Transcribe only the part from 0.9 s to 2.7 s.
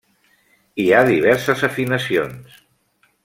ha diverses afinacions.